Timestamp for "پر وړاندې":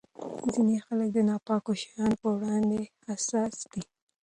2.21-2.79